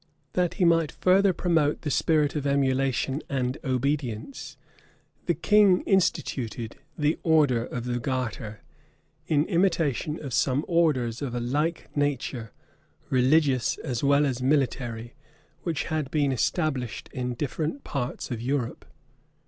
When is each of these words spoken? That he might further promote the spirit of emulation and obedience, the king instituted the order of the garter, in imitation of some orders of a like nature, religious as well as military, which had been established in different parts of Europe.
That 0.33 0.55
he 0.55 0.65
might 0.65 0.91
further 0.91 1.31
promote 1.31 1.83
the 1.83 1.91
spirit 1.91 2.35
of 2.35 2.47
emulation 2.47 3.21
and 3.29 3.59
obedience, 3.63 4.57
the 5.27 5.35
king 5.35 5.81
instituted 5.81 6.77
the 6.97 7.19
order 7.21 7.63
of 7.65 7.85
the 7.85 7.99
garter, 7.99 8.61
in 9.27 9.45
imitation 9.45 10.19
of 10.19 10.33
some 10.33 10.65
orders 10.67 11.21
of 11.21 11.35
a 11.35 11.39
like 11.39 11.95
nature, 11.95 12.51
religious 13.11 13.77
as 13.77 14.03
well 14.03 14.25
as 14.25 14.41
military, 14.41 15.13
which 15.61 15.83
had 15.83 16.09
been 16.09 16.31
established 16.31 17.07
in 17.13 17.35
different 17.35 17.83
parts 17.83 18.31
of 18.31 18.41
Europe. 18.41 18.85